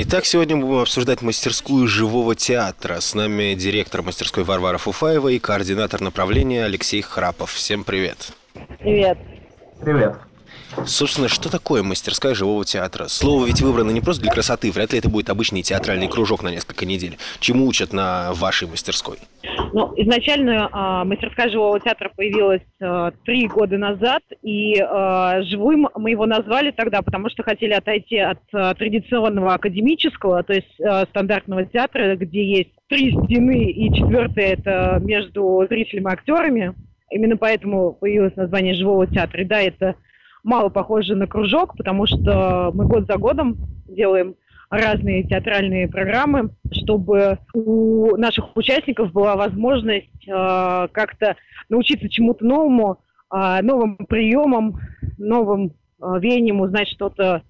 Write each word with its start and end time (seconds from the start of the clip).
Итак, 0.00 0.26
сегодня 0.26 0.54
мы 0.54 0.66
будем 0.66 0.82
обсуждать 0.82 1.22
мастерскую 1.22 1.88
живого 1.88 2.36
театра. 2.36 3.00
С 3.00 3.16
нами 3.16 3.54
директор 3.54 4.00
мастерской 4.00 4.44
Варвара 4.44 4.78
Фуфаева 4.78 5.26
и 5.26 5.40
координатор 5.40 6.00
направления 6.00 6.64
Алексей 6.64 7.02
Храпов. 7.02 7.50
Всем 7.50 7.82
привет. 7.82 8.30
Привет. 8.78 9.18
Привет. 9.80 10.14
Собственно, 10.86 11.28
что 11.28 11.50
такое 11.50 11.82
мастерская 11.82 12.34
живого 12.34 12.64
театра? 12.64 13.06
Слово 13.08 13.46
ведь 13.46 13.60
выбрано 13.60 13.90
не 13.90 14.00
просто 14.00 14.22
для 14.22 14.32
красоты, 14.32 14.70
вряд 14.70 14.92
ли 14.92 14.98
это 14.98 15.08
будет 15.08 15.30
обычный 15.30 15.62
театральный 15.62 16.08
кружок 16.08 16.42
на 16.42 16.50
несколько 16.50 16.86
недель. 16.86 17.16
Чему 17.40 17.66
учат 17.66 17.92
на 17.92 18.32
вашей 18.34 18.68
мастерской? 18.68 19.18
Ну, 19.72 19.92
изначально 19.96 20.68
э, 20.72 21.04
мастерская 21.04 21.50
живого 21.50 21.78
театра 21.80 22.10
появилась 22.14 22.62
э, 22.80 23.10
три 23.24 23.46
года 23.48 23.76
назад, 23.76 24.22
и 24.42 24.74
э, 24.74 25.42
живым 25.44 25.88
мы 25.94 26.10
его 26.10 26.26
назвали 26.26 26.70
тогда, 26.70 27.02
потому 27.02 27.28
что 27.30 27.42
хотели 27.42 27.72
отойти 27.72 28.18
от 28.18 28.40
э, 28.52 28.74
традиционного 28.74 29.54
академического, 29.54 30.42
то 30.42 30.52
есть 30.52 30.80
э, 30.80 31.04
стандартного 31.10 31.64
театра, 31.66 32.16
где 32.16 32.44
есть 32.44 32.70
три 32.88 33.12
стены, 33.12 33.70
и 33.70 33.92
четвертая 33.94 34.54
это 34.54 34.98
между 35.02 35.66
зрителями 35.68 36.10
и 36.10 36.12
актерами. 36.12 36.74
Именно 37.10 37.36
поэтому 37.36 37.92
появилось 37.92 38.36
название 38.36 38.74
живого 38.74 39.06
театра. 39.06 39.42
И 39.42 39.44
да, 39.44 39.60
это 39.60 39.94
мало 40.42 40.68
похоже 40.68 41.14
на 41.14 41.26
кружок, 41.26 41.76
потому 41.76 42.06
что 42.06 42.70
мы 42.74 42.86
год 42.86 43.06
за 43.06 43.16
годом 43.16 43.56
делаем 43.88 44.34
разные 44.70 45.24
театральные 45.24 45.88
программы, 45.88 46.50
чтобы 46.70 47.38
у 47.54 48.16
наших 48.16 48.56
участников 48.56 49.12
была 49.12 49.36
возможность 49.36 50.28
э, 50.28 50.88
как-то 50.92 51.36
научиться 51.68 52.08
чему-то 52.08 52.44
новому, 52.44 52.98
э, 53.34 53.62
новым 53.62 53.96
приемам, 53.96 54.78
новым 55.16 55.72
э, 56.02 56.20
веяниям, 56.20 56.60
узнать 56.60 56.88
что-то 56.88 57.42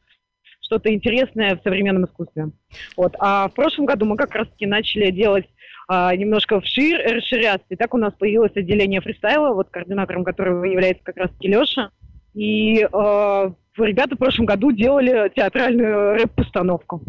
что-то 0.60 0.92
интересное 0.92 1.56
в 1.56 1.62
современном 1.62 2.04
искусстве. 2.04 2.50
Вот. 2.94 3.16
А 3.18 3.48
в 3.48 3.54
прошлом 3.54 3.86
году 3.86 4.04
мы 4.04 4.16
как 4.16 4.34
раз-таки 4.34 4.66
начали 4.66 5.10
делать 5.10 5.46
а, 5.88 6.14
немножко 6.14 6.60
вширь, 6.60 7.00
расширяться. 7.02 7.66
И 7.70 7.76
так 7.76 7.94
у 7.94 7.96
нас 7.96 8.12
появилось 8.12 8.54
отделение 8.54 9.00
фристайла, 9.00 9.54
вот 9.54 9.70
координатором 9.70 10.22
которого 10.22 10.64
является 10.64 11.02
как 11.02 11.16
раз-таки 11.16 11.48
Леша. 11.48 11.90
И 12.38 12.82
э, 12.82 13.50
ребята 13.78 14.14
в 14.14 14.18
прошлом 14.18 14.46
году 14.46 14.70
делали 14.70 15.28
театральную 15.34 16.14
рэп-постановку. 16.14 17.02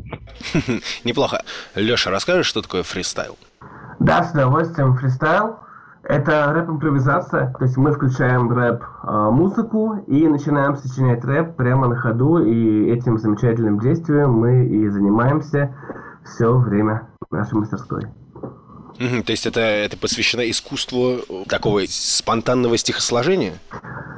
Неплохо. 1.04 1.44
Леша, 1.76 2.10
расскажешь, 2.10 2.48
что 2.48 2.64
такое 2.64 2.82
фристайл? 2.82 3.38
Да, 4.00 4.24
с 4.24 4.32
удовольствием. 4.32 4.96
Фристайл– 4.96 5.58
это 6.04 6.52
рэп-импровизация. 6.52 7.54
То 7.60 7.66
есть 7.66 7.78
мы 7.78 7.92
включаем 7.92 8.52
рэп-музыку 8.52 10.04
и 10.08 10.28
начинаем 10.28 10.76
сочинять 10.78 11.24
рэп 11.24 11.56
прямо 11.58 11.90
на 11.90 11.96
ходу. 11.96 12.44
И 12.44 12.90
этим 12.90 13.20
замечательным 13.20 13.80
действием 13.80 14.32
мы 14.32 14.66
и 14.66 14.90
занимаемся 14.90 15.76
все 16.26 16.58
время 16.58 17.08
нашей 17.30 17.54
мастерской. 17.54 18.02
Угу, 19.00 19.24
то 19.24 19.32
есть 19.32 19.46
это, 19.46 19.62
это 19.62 19.96
посвящено 19.98 20.42
искусству 20.50 21.46
такого 21.48 21.82
спонтанного 21.88 22.78
стихосложения? 22.78 23.54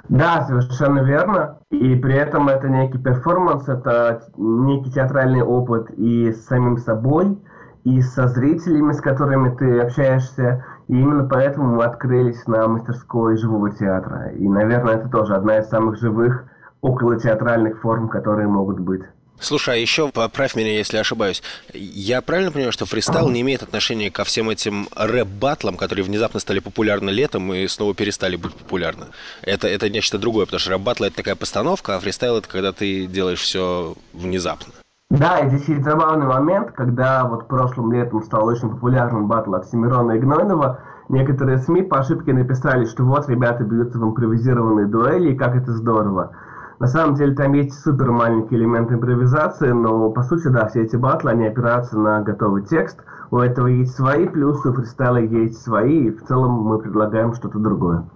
Да, 0.09 0.43
совершенно 0.47 1.01
верно. 1.01 1.59
И 1.69 1.95
при 1.95 2.15
этом 2.15 2.49
это 2.49 2.67
некий 2.67 2.97
перформанс, 2.97 3.69
это 3.69 4.23
некий 4.37 4.91
театральный 4.91 5.43
опыт 5.43 5.91
и 5.91 6.31
с 6.31 6.45
самим 6.47 6.77
собой, 6.77 7.37
и 7.83 8.01
со 8.01 8.27
зрителями, 8.27 8.93
с 8.93 9.01
которыми 9.01 9.55
ты 9.55 9.79
общаешься. 9.79 10.65
И 10.87 10.99
именно 10.99 11.27
поэтому 11.29 11.75
мы 11.75 11.83
открылись 11.83 12.45
на 12.47 12.67
мастерской 12.67 13.37
живого 13.37 13.69
театра. 13.71 14.31
И, 14.31 14.49
наверное, 14.49 14.95
это 14.95 15.09
тоже 15.09 15.35
одна 15.35 15.59
из 15.59 15.69
самых 15.69 15.99
живых 15.99 16.43
около 16.81 17.19
театральных 17.19 17.79
форм, 17.81 18.09
которые 18.09 18.47
могут 18.47 18.79
быть. 18.79 19.03
Слушай, 19.39 19.75
а 19.75 19.77
еще 19.77 20.09
поправь 20.09 20.55
меня, 20.55 20.77
если 20.77 20.97
ошибаюсь. 20.97 21.41
Я 21.73 22.21
правильно 22.21 22.51
понимаю, 22.51 22.71
что 22.71 22.85
фристайл 22.85 23.29
не 23.29 23.41
имеет 23.41 23.63
отношения 23.63 24.11
ко 24.11 24.23
всем 24.23 24.49
этим 24.49 24.87
рэп-батлам, 24.95 25.77
которые 25.77 26.05
внезапно 26.05 26.39
стали 26.39 26.59
популярны 26.59 27.09
летом 27.09 27.51
и 27.53 27.67
снова 27.67 27.95
перестали 27.95 28.35
быть 28.35 28.53
популярны? 28.53 29.07
Это, 29.41 29.67
это 29.67 29.89
нечто 29.89 30.19
другое, 30.19 30.45
потому 30.45 30.59
что 30.59 30.71
рэп-батл 30.71 31.05
это 31.05 31.15
такая 31.15 31.35
постановка, 31.35 31.95
а 31.95 31.99
фристайл 31.99 32.37
это 32.37 32.47
когда 32.47 32.71
ты 32.71 33.07
делаешь 33.07 33.39
все 33.39 33.95
внезапно. 34.13 34.73
Да, 35.11 35.39
и 35.39 35.49
здесь 35.49 35.67
есть 35.67 35.83
забавный 35.83 36.25
момент, 36.25 36.71
когда 36.71 37.25
вот 37.25 37.49
прошлым 37.49 37.91
летом 37.91 38.23
стал 38.23 38.45
очень 38.47 38.69
популярным 38.69 39.27
батл 39.27 39.55
от 39.55 39.67
Семирона 39.67 40.13
и 40.13 40.19
Гнойного, 40.19 40.79
некоторые 41.09 41.57
СМИ 41.57 41.81
по 41.81 41.99
ошибке 41.99 42.31
написали, 42.31 42.85
что 42.85 43.03
вот 43.03 43.27
ребята 43.27 43.65
бьются 43.65 43.99
в 43.99 44.03
импровизированные 44.05 44.85
дуэли, 44.85 45.31
и 45.33 45.35
как 45.35 45.57
это 45.57 45.73
здорово. 45.73 46.31
На 46.81 46.87
самом 46.87 47.13
деле 47.13 47.35
там 47.35 47.53
есть 47.53 47.79
супер 47.79 48.09
маленький 48.09 48.55
элемент 48.55 48.91
импровизации, 48.91 49.69
но 49.69 50.09
по 50.09 50.23
сути, 50.23 50.47
да, 50.47 50.67
все 50.67 50.81
эти 50.81 50.95
батлы, 50.95 51.29
они 51.29 51.45
опираются 51.45 51.95
на 51.95 52.21
готовый 52.21 52.65
текст. 52.65 52.97
У 53.29 53.37
этого 53.37 53.67
есть 53.67 53.95
свои 53.95 54.27
плюсы, 54.27 54.69
у 54.69 54.73
фристайла 54.73 55.17
есть 55.17 55.61
свои, 55.61 56.07
и 56.07 56.09
в 56.09 56.25
целом 56.25 56.53
мы 56.53 56.79
предлагаем 56.79 57.35
что-то 57.35 57.59
другое. 57.59 58.09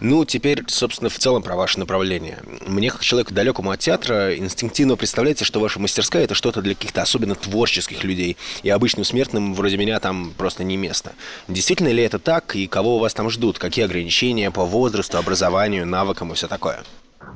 Ну, 0.00 0.24
теперь, 0.24 0.64
собственно, 0.66 1.08
в 1.08 1.16
целом 1.20 1.44
про 1.44 1.54
ваше 1.54 1.78
направление. 1.78 2.38
Мне, 2.66 2.90
как 2.90 3.02
человеку 3.02 3.32
далекому 3.32 3.70
от 3.70 3.78
театра, 3.78 4.36
инстинктивно 4.36 4.96
представляется, 4.96 5.44
что 5.44 5.60
ваша 5.60 5.78
мастерская– 5.78 6.24
это 6.24 6.34
что-то 6.34 6.60
для 6.62 6.74
каких-то 6.74 7.02
особенно 7.02 7.36
творческих 7.36 8.02
людей, 8.02 8.36
и 8.64 8.70
обычным 8.70 9.04
смертным, 9.04 9.54
вроде 9.54 9.76
меня, 9.76 10.00
там 10.00 10.32
просто 10.36 10.64
не 10.64 10.76
место. 10.76 11.12
Действительно 11.46 11.92
ли 11.92 12.02
это 12.02 12.18
так, 12.18 12.56
и 12.56 12.66
кого 12.66 12.96
у 12.96 12.98
вас 12.98 13.14
там 13.14 13.30
ждут? 13.30 13.60
Какие 13.60 13.84
ограничения 13.84 14.50
по 14.50 14.64
возрасту, 14.64 15.16
образованию, 15.16 15.86
навыкам 15.86 16.32
и 16.32 16.34
все 16.34 16.48
такое? 16.48 16.80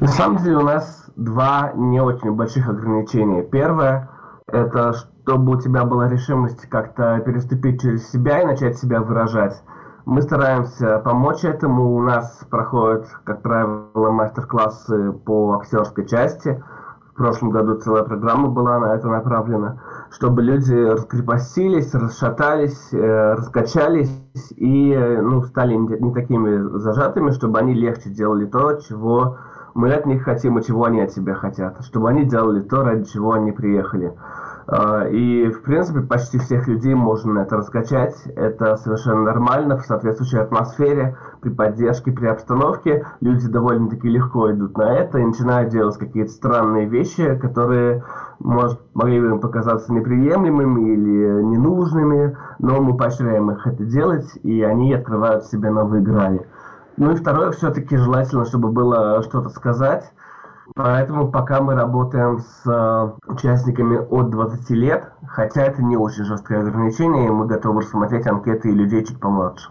На 0.01 0.09
самом 0.09 0.39
деле 0.39 0.57
у 0.59 0.63
нас 0.63 1.11
два 1.17 1.73
не 1.75 2.01
очень 2.01 2.33
больших 2.33 2.69
ограничения. 2.69 3.43
Первое– 3.43 4.11
это 4.47 4.95
чтобы 5.23 5.53
у 5.53 5.61
тебя 5.61 5.85
была 5.85 6.09
решимость 6.09 6.69
как-то 6.69 7.21
переступить 7.21 7.81
через 7.81 8.11
себя 8.11 8.43
и 8.43 8.47
начать 8.47 8.77
себя 8.77 9.01
выражать. 9.01 9.63
Мы 10.05 10.21
стараемся 10.23 10.99
помочь 10.99 11.45
этому. 11.45 11.95
У 11.95 12.03
нас 12.03 12.45
проходят, 12.51 13.07
как 13.25 13.43
правило, 13.43 14.11
мастер-классы 14.11 15.13
по 15.13 15.55
актерской 15.61 16.07
части. 16.09 16.63
В 17.13 17.15
прошлом 17.15 17.51
году 17.51 17.77
целая 17.77 18.03
программа 18.03 18.49
была 18.49 18.81
на 18.81 18.97
это 18.97 19.07
направлена, 19.07 19.81
чтобы 20.11 20.43
люди 20.43 20.75
раскрепостились, 20.75 21.95
расшатались, 21.95 22.89
э, 22.93 23.35
раскачались 23.35 24.11
и 24.57 24.93
э, 24.93 25.21
ну, 25.21 25.43
стали 25.43 25.75
не 25.75 26.13
такими 26.15 26.79
зажатыми, 26.79 27.31
чтобы 27.31 27.59
они 27.59 27.75
легче 27.75 28.09
делали 28.09 28.47
то, 28.47 28.81
чего 28.81 29.37
мы 29.75 29.93
от 29.93 30.07
них 30.07 30.23
хотим 30.23 30.59
и 30.59 30.63
чего 30.63 30.85
они 30.85 31.01
от 31.01 31.13
себя 31.13 31.35
хотят, 31.35 31.85
чтобы 31.85 32.11
они 32.11 32.25
делали 32.25 32.61
то, 32.61 32.83
ради 32.83 33.05
чего 33.05 33.33
они 33.33 33.53
приехали. 33.53 34.15
А, 34.67 35.07
и, 35.09 35.51
в 35.51 35.63
принципе, 35.63 36.01
почти 36.01 36.39
всех 36.39 36.69
людей 36.69 36.95
можно 36.95 37.41
это 37.41 37.57
раскачать. 37.57 38.15
Это 38.37 38.77
совершенно 38.77 39.23
нормально 39.23 39.77
в 39.77 39.85
соответствующей 39.85 40.39
атмосфере, 40.39 41.17
при 41.41 41.51
поддержке, 41.51 42.13
при 42.13 42.27
обстановке. 42.27 43.07
Люди 43.21 43.49
довольно-таки 43.49 44.09
легко 44.09 44.53
идут 44.53 44.77
на 44.77 44.95
это 44.95 45.19
и 45.19 45.25
начинают 45.25 45.71
делать 45.71 45.99
какие-то 45.99 46.31
странные 46.31 46.87
вещи, 46.87 47.37
которые, 47.37 48.05
может, 48.39 48.81
могли 48.95 49.21
бы 49.21 49.27
им 49.29 49.41
показаться 49.41 49.93
неприемлемыми 49.93 50.93
или 50.93 51.43
ненужными, 51.43 52.37
но 52.59 52.81
мы 52.81 52.97
поощряем 52.97 53.51
их 53.51 53.67
это 53.67 53.85
делать, 53.85 54.39
и 54.43 54.63
они 54.63 54.95
открывают 54.95 55.45
себе 55.45 55.71
новые 55.71 56.03
грани. 56.03 56.47
Ну 56.97 57.13
и 57.13 57.17
второе, 57.17 57.53
все-таки 57.53 57.97
желательно, 57.97 58.45
чтобы 58.45 58.71
было 58.71 59.23
что-то 59.23 59.49
сказать. 59.49 60.05
Поэтому 60.75 61.31
пока 61.31 61.61
мы 61.61 61.75
работаем 61.75 62.39
с 62.39 62.67
э, 62.67 63.31
участниками 63.31 63.99
от 63.99 64.31
20 64.31 64.71
лет, 64.71 65.05
хотя 65.27 65.65
это 65.65 65.83
не 65.83 65.97
очень 65.97 66.25
жесткое 66.25 66.61
ограничение, 66.61 67.31
мы 67.31 67.47
готовы 67.47 67.83
рассмотреть 67.83 68.27
анкеты 68.27 68.71
и 68.71 68.73
людей 68.73 69.05
чуть 69.05 69.21
помладше. 69.21 69.69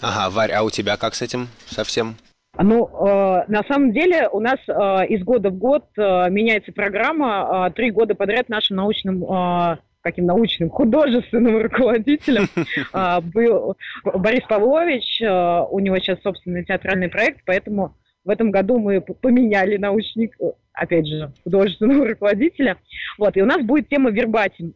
Ага, 0.00 0.30
Варь, 0.30 0.52
а 0.52 0.62
у 0.62 0.70
тебя 0.70 0.96
как 0.96 1.14
с 1.14 1.22
этим 1.22 1.48
совсем? 1.66 2.16
Ну, 2.56 2.86
э, 2.86 3.44
на 3.48 3.64
самом 3.64 3.92
деле 3.92 4.28
у 4.28 4.38
нас 4.38 4.58
э, 4.68 5.06
из 5.08 5.24
года 5.24 5.50
в 5.50 5.56
год 5.56 5.86
э, 5.96 6.30
меняется 6.30 6.72
программа. 6.72 7.68
Э, 7.68 7.74
три 7.74 7.90
года 7.90 8.14
подряд 8.14 8.48
нашим 8.48 8.76
научным 8.76 9.24
э, 9.24 9.78
каким 10.04 10.26
научным, 10.26 10.68
художественным 10.68 11.56
руководителем 11.62 12.46
а, 12.92 13.20
был 13.20 13.76
Борис 14.04 14.42
Павлович. 14.48 15.22
А, 15.22 15.64
у 15.64 15.80
него 15.80 15.98
сейчас 15.98 16.20
собственный 16.22 16.64
театральный 16.64 17.08
проект, 17.08 17.40
поэтому 17.46 17.96
в 18.24 18.30
этом 18.30 18.50
году 18.50 18.78
мы 18.78 19.00
поменяли 19.00 19.76
научник, 19.76 20.36
опять 20.72 21.06
же, 21.06 21.32
художественного 21.42 22.06
руководителя. 22.08 22.76
Вот, 23.18 23.36
и 23.36 23.42
у 23.42 23.46
нас 23.46 23.62
будет 23.62 23.88
тема 23.88 24.10
вербатим. 24.10 24.74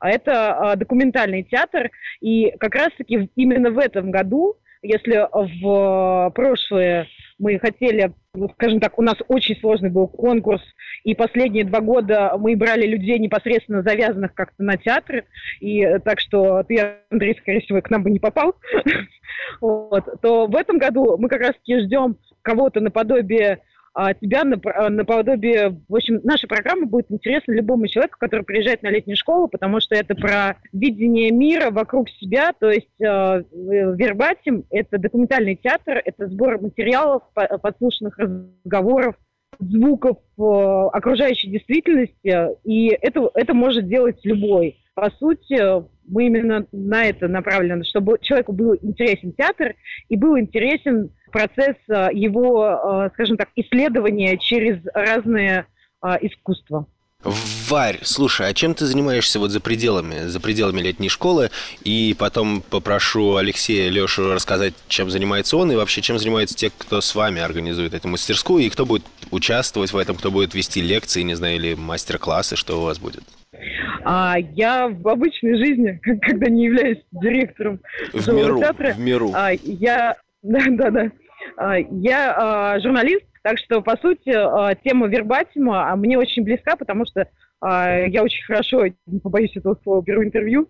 А 0.00 0.08
это 0.08 0.74
документальный 0.76 1.42
театр, 1.42 1.90
и 2.22 2.54
как 2.58 2.74
раз-таки 2.74 3.28
именно 3.36 3.70
в 3.70 3.78
этом 3.78 4.10
году, 4.10 4.56
если 4.80 5.28
в 5.30 6.30
прошлые 6.34 7.06
мы 7.40 7.58
хотели, 7.58 8.12
скажем 8.54 8.80
так, 8.80 8.98
у 8.98 9.02
нас 9.02 9.16
очень 9.26 9.58
сложный 9.58 9.90
был 9.90 10.06
конкурс, 10.06 10.62
и 11.02 11.14
последние 11.14 11.64
два 11.64 11.80
года 11.80 12.34
мы 12.38 12.54
брали 12.54 12.86
людей 12.86 13.18
непосредственно 13.18 13.82
завязанных 13.82 14.34
как-то 14.34 14.62
на 14.62 14.76
театры, 14.76 15.24
и 15.58 15.98
так 16.04 16.20
что 16.20 16.62
ты, 16.62 16.98
Андрей, 17.10 17.36
скорее 17.40 17.62
всего, 17.62 17.80
к 17.80 17.90
нам 17.90 18.02
бы 18.02 18.10
не 18.10 18.20
попал, 18.20 18.54
вот, 19.60 20.04
то 20.20 20.46
в 20.46 20.54
этом 20.54 20.78
году 20.78 21.16
мы 21.18 21.28
как 21.28 21.40
раз-таки 21.40 21.80
ждем 21.80 22.16
кого-то 22.42 22.80
наподобие 22.80 23.60
тебя 24.20 24.44
на, 24.44 24.56
наподобие... 24.88 25.80
В 25.88 25.96
общем, 25.96 26.20
наша 26.22 26.46
программа 26.46 26.86
будет 26.86 27.10
интересна 27.10 27.52
любому 27.52 27.86
человеку, 27.88 28.16
который 28.18 28.42
приезжает 28.42 28.82
на 28.82 28.88
летнюю 28.88 29.16
школу, 29.16 29.48
потому 29.48 29.80
что 29.80 29.94
это 29.94 30.14
про 30.14 30.56
видение 30.72 31.30
мира 31.30 31.70
вокруг 31.70 32.08
себя, 32.08 32.52
то 32.52 32.70
есть 32.70 33.00
э, 33.00 33.04
вербатим– 33.52 34.64
это 34.70 34.98
документальный 34.98 35.56
театр, 35.56 36.00
это 36.04 36.28
сбор 36.28 36.60
материалов, 36.60 37.22
подслушанных 37.34 38.18
разговоров, 38.18 39.16
звуков 39.58 40.18
э, 40.38 40.42
окружающей 40.92 41.50
действительности, 41.50 42.56
и 42.64 42.88
это, 42.88 43.30
это 43.34 43.54
может 43.54 43.88
делать 43.88 44.18
любой. 44.24 44.78
По 44.94 45.10
сути, 45.10 45.82
мы 46.06 46.26
именно 46.26 46.66
на 46.72 47.06
это 47.06 47.28
направлены, 47.28 47.84
чтобы 47.84 48.18
человеку 48.20 48.52
был 48.52 48.74
интересен 48.74 49.32
театр 49.32 49.74
и 50.08 50.16
был 50.16 50.38
интересен 50.38 51.10
процесс 51.32 51.76
э, 51.88 52.08
его, 52.12 53.06
э, 53.06 53.10
скажем 53.14 53.36
так, 53.36 53.48
исследования 53.56 54.36
через 54.38 54.78
разные 54.94 55.66
искусства. 56.22 56.86
Варь, 57.22 57.98
слушай, 58.02 58.48
а 58.48 58.54
чем 58.54 58.74
ты 58.74 58.86
занимаешься 58.86 59.38
вот 59.38 59.50
за 59.50 59.60
пределами, 59.60 60.26
за 60.26 60.40
пределами 60.40 60.80
летней 60.80 61.10
школы? 61.10 61.50
И 61.84 62.16
потом 62.18 62.62
попрошу 62.62 63.36
Алексея 63.36 63.90
Лешу 63.90 64.32
рассказать, 64.32 64.72
чем 64.88 65.10
занимается 65.10 65.58
он, 65.58 65.70
и 65.70 65.76
вообще 65.76 66.00
чем 66.00 66.18
занимаются 66.18 66.56
те, 66.56 66.70
кто 66.76 67.02
с 67.02 67.14
вами 67.14 67.42
организует 67.42 67.92
эту 67.92 68.08
мастерскую, 68.08 68.64
и 68.64 68.70
кто 68.70 68.86
будет 68.86 69.04
участвовать 69.30 69.92
в 69.92 69.98
этом, 69.98 70.16
кто 70.16 70.30
будет 70.30 70.54
вести 70.54 70.80
лекции, 70.80 71.20
не 71.20 71.34
знаю, 71.34 71.56
или 71.56 71.74
мастер-классы, 71.74 72.56
что 72.56 72.80
у 72.80 72.84
вас 72.84 72.98
будет? 72.98 73.22
А 74.04 74.36
я 74.38 74.88
в 74.88 75.08
обычной 75.08 75.56
жизни, 75.56 76.00
когда 76.22 76.48
не 76.48 76.64
являюсь 76.64 77.02
директором 77.12 77.80
в 78.12 78.32
миру, 78.32 78.58
театра, 78.58 78.92
в 78.92 78.98
миру. 78.98 79.30
А, 79.34 79.50
я, 79.52 80.16
да, 80.42 80.60
да, 80.68 80.90
да, 80.90 81.10
а, 81.56 81.76
я 81.78 82.34
а, 82.36 82.80
журналист, 82.80 83.24
так 83.42 83.58
что, 83.58 83.80
по 83.80 83.96
сути, 83.96 84.30
а, 84.30 84.74
тема 84.74 85.06
вербатима 85.06 85.94
мне 85.96 86.18
очень 86.18 86.44
близка, 86.44 86.76
потому 86.76 87.04
что 87.06 87.22
а, 87.22 87.26
я 87.62 88.22
очень 88.22 88.44
хорошо, 88.44 88.86
не 89.06 89.20
побоюсь 89.20 89.56
этого 89.56 89.76
слова, 89.82 90.02
беру 90.02 90.24
интервью. 90.24 90.68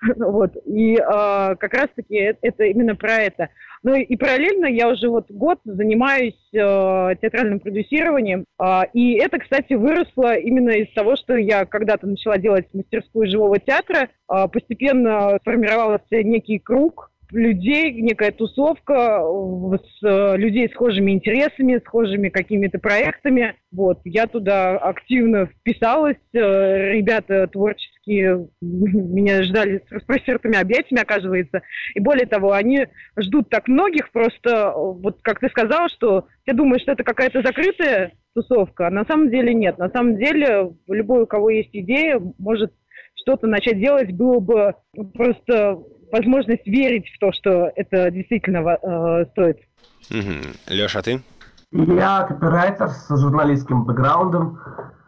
вот. 0.16 0.56
И 0.64 0.96
а, 0.96 1.54
как 1.56 1.74
раз-таки 1.74 2.14
это 2.40 2.64
именно 2.64 2.96
про 2.96 3.14
это. 3.14 3.48
Ну 3.82 3.94
и 3.94 4.16
параллельно 4.16 4.66
я 4.66 4.88
уже 4.88 5.08
вот 5.08 5.30
год 5.30 5.58
занимаюсь 5.64 6.38
театральным 6.52 7.58
продюсированием. 7.58 8.44
и 8.92 9.14
это, 9.14 9.38
кстати, 9.38 9.72
выросло 9.74 10.36
именно 10.36 10.70
из 10.70 10.92
того, 10.94 11.16
что 11.16 11.36
я 11.36 11.64
когда-то 11.66 12.06
начала 12.06 12.38
делать 12.38 12.68
мастерскую 12.72 13.28
живого 13.28 13.58
театра. 13.58 14.08
постепенно 14.26 15.38
сформировался 15.42 16.22
некий 16.22 16.58
круг 16.58 17.11
людей, 17.32 17.92
некая 17.92 18.30
тусовка 18.30 19.22
с 19.22 20.06
э, 20.06 20.36
людей 20.36 20.68
схожими 20.68 21.12
интересами, 21.12 21.80
схожими 21.84 22.28
какими-то 22.28 22.78
проектами. 22.78 23.56
Вот, 23.70 24.00
я 24.04 24.26
туда 24.26 24.76
активно 24.76 25.46
вписалась, 25.46 26.18
э, 26.34 26.92
ребята 26.92 27.46
творческие 27.46 28.48
меня 28.60 29.42
ждали 29.42 29.82
с 29.88 29.90
распростертыми 29.90 30.58
объятиями, 30.58 31.02
оказывается. 31.02 31.62
И 31.94 32.00
более 32.00 32.26
того, 32.26 32.52
они 32.52 32.86
ждут 33.18 33.48
так 33.48 33.66
многих, 33.66 34.10
просто, 34.12 34.72
вот 34.76 35.20
как 35.22 35.40
ты 35.40 35.48
сказал, 35.48 35.88
что 35.88 36.26
ты 36.44 36.54
думаешь, 36.54 36.82
что 36.82 36.92
это 36.92 37.04
какая-то 37.04 37.42
закрытая 37.42 38.12
тусовка, 38.34 38.86
а 38.86 38.90
на 38.90 39.04
самом 39.04 39.30
деле 39.30 39.54
нет. 39.54 39.78
На 39.78 39.88
самом 39.90 40.16
деле 40.16 40.72
любой, 40.88 41.22
у 41.22 41.26
кого 41.26 41.50
есть 41.50 41.70
идея, 41.72 42.20
может 42.38 42.72
что-то 43.14 43.46
начать 43.46 43.78
делать, 43.78 44.12
было 44.12 44.40
бы 44.40 44.74
просто 45.14 45.78
возможность 46.12 46.66
верить 46.66 47.08
в 47.08 47.18
то, 47.18 47.32
что 47.32 47.72
это 47.74 48.10
действительно 48.10 48.58
э, 48.68 49.24
стоит. 49.32 49.58
Угу. 50.10 50.74
Леша, 50.74 50.98
а 50.98 51.02
ты? 51.02 51.22
Я 51.72 52.24
копирайтер 52.28 52.90
с 52.90 53.08
журналистским 53.08 53.84
бэкграундом. 53.84 54.60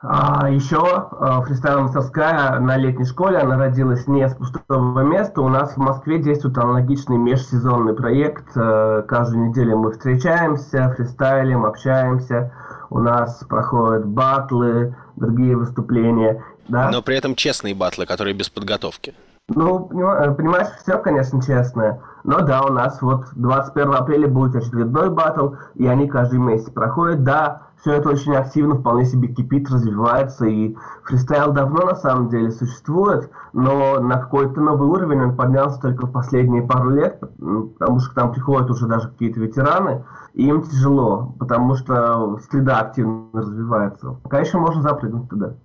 А 0.07 0.51
еще 0.51 0.83
а, 0.83 1.41
фристайл 1.43 1.81
мастерская 1.81 2.59
на 2.61 2.77
летней 2.77 3.07
школе, 3.07 3.39
она 3.39 3.57
родилась 3.57 4.07
не 4.07 4.29
с 4.29 4.35
пустого 4.35 5.01
места. 5.01 5.41
У 5.41 5.49
нас 5.49 5.75
в 5.75 5.77
Москве 5.79 6.19
действует 6.19 6.59
аналогичный 6.59 7.17
межсезонный 7.17 7.95
проект. 7.95 8.45
А, 8.55 9.01
каждую 9.03 9.49
неделю 9.49 9.79
мы 9.79 9.93
встречаемся, 9.93 10.93
фристайлим, 10.95 11.65
общаемся. 11.65 12.53
У 12.91 12.99
нас 12.99 13.43
проходят 13.49 14.07
батлы, 14.07 14.95
другие 15.17 15.57
выступления. 15.57 16.45
Да? 16.69 16.91
Но 16.91 17.01
при 17.01 17.17
этом 17.17 17.35
честные 17.35 17.75
батлы, 17.75 18.05
которые 18.05 18.35
без 18.35 18.51
подготовки. 18.51 19.15
Ну, 19.49 19.91
э, 19.93 20.35
понимаешь, 20.35 20.69
все, 20.81 20.99
конечно, 20.99 21.43
честное. 21.43 22.01
Но 22.25 22.41
да, 22.41 22.63
у 22.63 22.73
нас 22.73 23.03
вот 23.03 23.27
21 23.37 23.93
апреля 23.93 24.27
будет 24.27 24.57
очередной 24.57 25.11
батл, 25.11 25.55
и 25.75 25.87
они 25.87 26.09
каждый 26.09 26.39
месяц 26.39 26.71
проходят. 26.71 27.25
Да, 27.25 27.65
все 27.81 27.93
это 27.93 28.09
очень 28.09 28.35
активно, 28.35 28.77
вполне 28.77 29.05
себе 29.05 29.29
кипит, 29.29 29.71
развивается, 29.71 30.47
и 30.47 30.75
фристайл 31.03 31.53
давно 31.53 31.85
на 31.85 31.95
самом 31.95 32.31
деле 32.31 32.51
существует, 32.51 33.31
но 33.53 34.01
на 34.01 34.17
какой-то 34.17 34.63
новый 34.63 34.89
уровень 34.89 35.23
он 35.23 35.37
поднялся 35.37 35.79
только 35.79 36.07
в 36.07 36.13
последние 36.13 36.63
пару 36.63 36.89
лет, 36.89 37.21
потому 37.21 38.01
что 38.01 38.15
к 38.15 38.17
нам 38.17 38.33
приходят 38.33 38.71
уже 38.71 38.87
даже 38.87 39.11
какие-то 39.11 39.41
ветераны, 39.41 40.07
и 40.33 40.49
им 40.49 40.63
тяжело, 40.63 41.35
потому 41.39 41.75
что 41.75 42.39
среда 42.51 42.81
активно 42.81 43.27
развивается. 43.35 44.17
Пока 44.23 44.39
еще 44.39 44.57
можно 44.57 44.81
запрыгнуть 44.81 45.29
туда. 45.29 45.57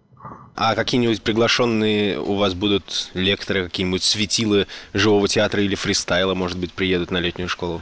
А 0.56 0.76
какие-нибудь 0.76 1.24
приглашенные 1.24 2.20
у 2.20 2.36
вас 2.36 2.54
будут 2.54 3.12
лекторы, 3.14 3.64
какие-нибудь 3.64 4.04
светилы 4.04 4.68
живого 4.94 5.28
театра 5.28 5.62
или 5.62 5.76
фристайла, 5.76 6.36
может 6.36 6.60
быть, 6.60 6.74
приедут 6.74 7.12
на 7.12 7.18
летнюю 7.18 7.48
школу? 7.48 7.82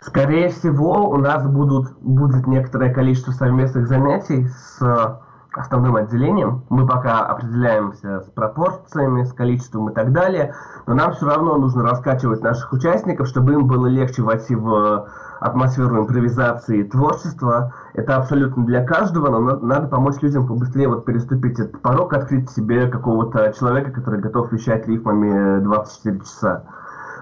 Скорее 0.00 0.50
всего, 0.50 1.10
у 1.10 1.16
нас 1.16 1.44
будут, 1.44 1.98
будет 2.00 2.46
некоторое 2.46 2.94
количество 2.94 3.32
совместных 3.32 3.88
занятий 3.88 4.46
с 4.46 5.20
основным 5.58 5.96
отделением. 5.96 6.62
Мы 6.68 6.86
пока 6.86 7.26
определяемся 7.26 8.20
с 8.20 8.30
пропорциями, 8.30 9.24
с 9.24 9.32
количеством 9.32 9.90
и 9.90 9.94
так 9.94 10.12
далее, 10.12 10.54
но 10.86 10.94
нам 10.94 11.12
все 11.12 11.26
равно 11.26 11.56
нужно 11.56 11.82
раскачивать 11.82 12.42
наших 12.42 12.72
участников, 12.72 13.26
чтобы 13.26 13.54
им 13.54 13.66
было 13.66 13.86
легче 13.86 14.22
войти 14.22 14.54
в 14.54 15.08
атмосферу 15.40 15.98
импровизации 15.98 16.80
и 16.80 16.84
творчества. 16.84 17.72
Это 17.94 18.16
абсолютно 18.16 18.64
для 18.64 18.84
каждого, 18.84 19.30
но 19.30 19.56
надо 19.58 19.88
помочь 19.88 20.20
людям 20.20 20.46
побыстрее 20.46 20.88
вот 20.88 21.04
переступить 21.04 21.58
этот 21.58 21.80
порог, 21.82 22.12
открыть 22.12 22.50
себе 22.50 22.88
какого-то 22.88 23.52
человека, 23.58 23.90
который 23.90 24.20
готов 24.20 24.52
вещать 24.52 24.86
рифмами 24.86 25.60
24 25.60 26.20
часа. 26.20 26.64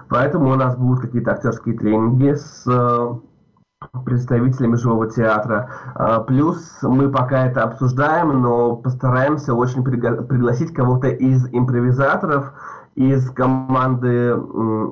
Поэтому 0.09 0.51
у 0.51 0.55
нас 0.55 0.75
будут 0.77 1.01
какие-то 1.01 1.31
актерские 1.31 1.77
тренинги 1.77 2.33
с 2.33 2.63
э, 2.65 3.13
представителями 4.05 4.75
живого 4.75 5.09
театра. 5.09 5.69
А, 5.95 6.19
плюс 6.21 6.79
мы 6.81 7.09
пока 7.09 7.45
это 7.45 7.63
обсуждаем, 7.63 8.41
но 8.41 8.75
постараемся 8.75 9.53
очень 9.53 9.83
пригласить 9.83 10.73
кого-то 10.73 11.09
из 11.09 11.47
импровизаторов, 11.51 12.53
из 12.95 13.29
команды, 13.29 14.31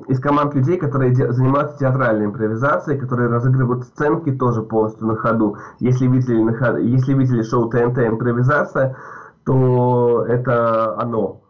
из 0.06 0.20
команд 0.20 0.54
людей, 0.54 0.78
которые 0.78 1.12
занимаются 1.12 1.78
театральной 1.78 2.26
импровизацией, 2.26 3.00
которые 3.00 3.28
разыгрывают 3.28 3.84
сценки 3.84 4.30
тоже 4.30 4.62
полностью 4.62 5.08
на 5.08 5.16
ходу. 5.16 5.56
Если 5.80 6.06
видели, 6.06 6.40
на 6.40 6.54
ходу, 6.54 6.78
если 6.78 7.14
видели 7.14 7.42
шоу 7.42 7.68
ТНТ 7.68 7.98
«Импровизация», 7.98 8.96
то 9.44 10.24
это 10.28 10.96
оно. 11.00 11.40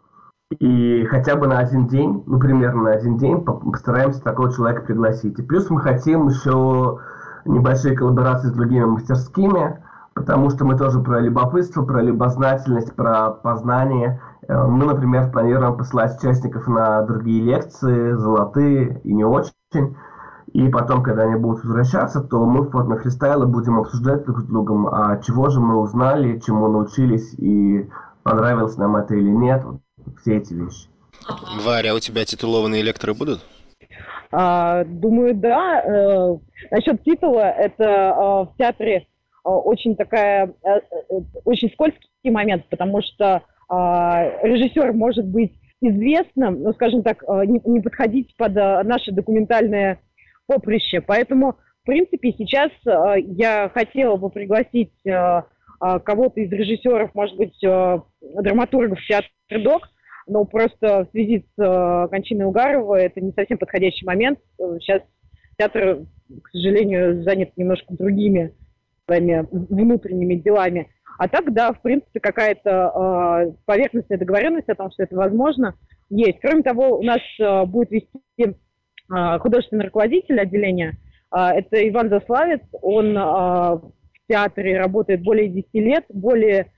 И 0.59 1.05
хотя 1.05 1.35
бы 1.35 1.45
на 1.45 1.59
один 1.59 1.87
день, 1.87 2.23
ну, 2.25 2.39
примерно 2.39 2.83
на 2.83 2.91
один 2.91 3.17
день 3.17 3.43
постараемся 3.43 4.23
такого 4.23 4.51
человека 4.51 4.81
пригласить. 4.81 5.37
И 5.37 5.43
плюс 5.43 5.69
мы 5.69 5.81
хотим 5.81 6.29
еще 6.29 6.99
небольшие 7.47 7.95
коллаборации 7.95 8.49
с 8.49 8.53
другими 8.53 8.85
мастерскими, 8.85 9.83
потому 10.13 10.49
что 10.49 10.65
мы 10.65 10.77
тоже 10.77 10.99
про 10.99 11.19
любопытство, 11.19 11.83
про 11.83 12.01
любознательность, 12.01 12.95
про 12.95 13.31
познание– 13.31 14.21
Э, 14.47 14.65
мы, 14.65 14.85
например, 14.85 15.31
планируем 15.31 15.77
посылать 15.77 16.17
участников 16.17 16.67
на 16.67 17.01
другие 17.03 17.43
лекции, 17.43 18.13
золотые 18.13 19.01
и 19.03 19.13
не 19.13 19.23
очень. 19.23 19.51
И 20.53 20.69
потом, 20.69 21.03
когда 21.03 21.23
они 21.23 21.35
будут 21.35 21.63
возвращаться, 21.63 22.21
то 22.21 22.45
мы 22.45 22.61
в 22.61 22.71
форме 22.71 22.97
фристайла 22.97 23.45
будем 23.45 23.79
обсуждать 23.79 24.23
друг 24.25 24.39
с 24.39 24.43
другом, 24.43 24.87
а 24.87 25.17
чего 25.17 25.49
же 25.49 25.59
мы 25.59 25.77
узнали, 25.77 26.39
чему 26.39 26.67
научились, 26.69 27.33
и 27.37 27.89
понравилось 28.23 28.77
нам 28.77 28.95
это 28.95 29.15
или 29.15 29.29
нет. 29.29 29.63
Все 30.21 30.37
эти 30.37 30.53
вещи. 30.53 30.87
Варя, 31.65 31.91
а 31.91 31.95
у 31.95 31.99
тебя 31.99 32.23
титулованные 32.23 32.81
лекторы 32.81 33.13
будут? 33.13 33.41
А, 34.31 34.83
думаю, 34.83 35.35
да. 35.35 35.81
Э, 35.85 36.37
насчет 36.71 37.03
титула, 37.03 37.49
это 37.51 37.83
э, 37.83 38.13
в 38.19 38.53
театре 38.57 38.95
э, 38.95 39.03
очень 39.43 39.95
такая, 39.95 40.53
э, 40.63 40.79
очень 41.45 41.71
скользкий 41.71 42.09
момент, 42.29 42.65
потому 42.69 43.01
что 43.01 43.43
а, 43.69 44.23
режиссер 44.43 44.93
может 44.93 45.25
быть 45.25 45.53
известным, 45.81 46.61
но, 46.63 46.73
скажем 46.73 47.03
так, 47.03 47.23
а, 47.27 47.45
не, 47.45 47.61
не 47.65 47.81
подходить 47.81 48.35
под 48.37 48.57
а, 48.57 48.83
наше 48.83 49.11
документальное 49.11 49.99
поприще. 50.45 51.01
Поэтому, 51.01 51.57
в 51.83 51.85
принципе, 51.85 52.33
сейчас 52.37 52.71
я 52.85 53.69
хотела 53.73 54.15
бы 54.15 54.29
пригласить 54.29 54.93
кого-то 55.79 56.39
из 56.41 56.51
режиссеров, 56.51 57.13
может 57.13 57.37
быть, 57.37 57.57
драматургов 57.61 58.99
в 58.99 59.07
театр 59.07 59.29
ДОК, 59.49 59.89
но 60.27 60.45
просто 60.45 61.05
в 61.05 61.11
связи 61.11 61.45
с 61.55 62.07
кончиной 62.09 62.45
Угарова 62.45 62.95
это 62.95 63.21
не 63.21 63.31
совсем 63.31 63.57
подходящий 63.57 64.05
момент. 64.05 64.39
Сейчас 64.57 65.01
театр, 65.57 66.05
к 66.43 66.49
сожалению, 66.51 67.23
занят 67.23 67.51
немножко 67.55 67.93
другими 67.93 68.53
своими 69.05 69.47
внутренними 69.51 70.35
делами. 70.35 70.89
А 71.17 71.27
так, 71.27 71.51
да, 71.53 71.73
в 71.73 71.81
принципе, 71.81 72.19
какая-то 72.19 73.49
э, 73.49 73.51
поверхностная 73.65 74.19
договоренность 74.19 74.69
о 74.69 74.75
том, 74.75 74.91
что 74.91 75.03
это 75.03 75.15
возможно, 75.15 75.73
есть. 76.09 76.39
Кроме 76.41 76.61
того, 76.61 76.99
у 76.99 77.03
нас 77.03 77.19
э, 77.39 77.65
будет 77.65 77.89
вести 77.89 78.11
э, 78.37 79.39
художественный 79.39 79.85
руководитель 79.85 80.39
отделения. 80.39 80.97
Э, 81.35 81.49
это 81.55 81.87
Иван 81.89 82.09
Заславец. 82.09 82.61
Он 82.83 83.17
э, 83.17 83.21
в 83.21 83.91
театре 84.29 84.77
работает 84.77 85.23
более 85.23 85.49
10 85.49 85.67
лет. 85.73 86.05
Более 86.09 86.71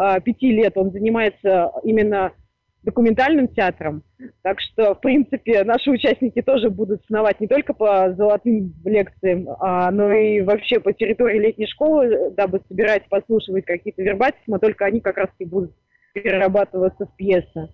э, 0.00 0.20
5 0.20 0.42
лет 0.42 0.76
он 0.76 0.92
занимается 0.92 1.72
именно 1.82 2.32
документальным 2.82 3.48
театром. 3.48 4.02
Так 4.42 4.60
что, 4.60 4.94
в 4.94 5.00
принципе, 5.00 5.64
наши 5.64 5.90
участники 5.90 6.40
тоже 6.42 6.70
будут 6.70 7.04
сновать 7.06 7.40
не 7.40 7.46
только 7.46 7.74
по 7.74 8.12
золотым 8.14 8.74
лекциям, 8.84 9.48
а, 9.58 9.90
но 9.90 10.12
и 10.12 10.40
вообще 10.40 10.80
по 10.80 10.92
территории 10.92 11.38
летней 11.38 11.66
школы, 11.66 12.30
дабы 12.30 12.60
собирать, 12.68 13.08
послушивать 13.08 13.64
какие-то 13.64 14.02
вербатисмы, 14.02 14.58
только 14.58 14.86
они 14.86 15.00
как 15.00 15.18
раз 15.18 15.28
и 15.38 15.44
будут 15.44 15.72
перерабатываться 16.14 17.06
в 17.06 17.16
пьесы. 17.16 17.68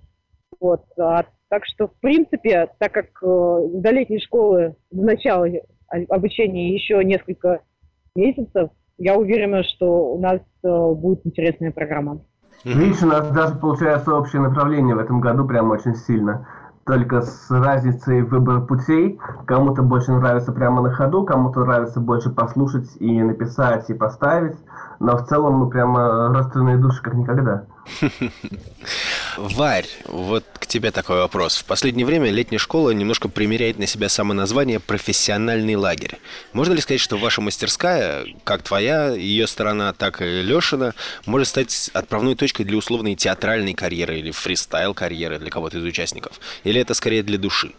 Вот. 0.60 0.84
А, 0.98 1.24
так 1.48 1.64
что, 1.66 1.88
в 1.88 1.94
принципе, 2.00 2.68
так 2.78 2.92
как 2.92 3.06
э, 3.22 3.68
до 3.74 3.90
летней 3.90 4.20
школы, 4.20 4.74
до 4.90 5.04
начала 5.04 5.46
обучения 6.08 6.74
еще 6.74 7.02
несколько 7.04 7.60
месяцев, 8.16 8.70
я 8.98 9.16
уверена, 9.16 9.62
что 9.62 10.14
у 10.14 10.18
нас 10.18 10.40
э, 10.64 10.92
будет 10.94 11.24
интересная 11.24 11.70
программа. 11.70 12.24
Видишь, 12.64 13.02
у 13.02 13.06
нас 13.06 13.28
даже 13.30 13.54
получается 13.54 14.14
общее 14.14 14.42
направление 14.42 14.94
в 14.94 14.98
этом 14.98 15.20
году 15.20 15.44
прям 15.44 15.70
очень 15.70 15.94
сильно. 15.94 16.46
Только 16.84 17.22
с 17.22 17.50
разницей 17.50 18.22
выбора 18.22 18.60
путей. 18.60 19.18
Кому-то 19.46 19.82
больше 19.82 20.12
нравится 20.12 20.52
прямо 20.52 20.82
на 20.82 20.90
ходу, 20.90 21.24
кому-то 21.24 21.64
нравится 21.64 22.00
больше 22.00 22.30
послушать 22.30 22.96
и 23.00 23.22
написать, 23.22 23.90
и 23.90 23.94
поставить. 23.94 24.56
Но 25.00 25.16
в 25.16 25.26
целом 25.26 25.54
мы 25.54 25.68
прямо 25.68 26.28
родственные 26.28 26.76
души 26.76 27.02
как 27.02 27.14
никогда. 27.14 27.64
Варь, 29.36 29.86
вот 30.06 30.44
к 30.54 30.66
тебе 30.66 30.90
такой 30.90 31.18
вопрос. 31.18 31.58
В 31.58 31.64
последнее 31.64 32.06
время 32.06 32.30
летняя 32.30 32.58
школа 32.58 32.90
немножко 32.90 33.28
примеряет 33.28 33.78
на 33.78 33.86
себя 33.86 34.08
само 34.08 34.34
название 34.34 34.80
«профессиональный 34.80 35.76
лагерь». 35.76 36.18
Можно 36.52 36.74
ли 36.74 36.80
сказать, 36.80 37.00
что 37.00 37.16
ваша 37.16 37.40
мастерская, 37.40 38.26
как 38.44 38.62
твоя, 38.62 39.10
ее 39.10 39.46
сторона, 39.46 39.92
так 39.92 40.22
и 40.22 40.42
Лешина, 40.42 40.94
может 41.26 41.48
стать 41.48 41.90
отправной 41.92 42.34
точкой 42.34 42.64
для 42.64 42.76
условной 42.76 43.14
театральной 43.14 43.74
карьеры 43.74 44.18
или 44.18 44.30
фристайл-карьеры 44.30 45.38
для 45.38 45.50
кого-то 45.50 45.78
из 45.78 45.84
участников? 45.84 46.40
Или 46.64 46.80
это 46.80 46.94
скорее 46.94 47.22
для 47.22 47.38
души? 47.38 47.72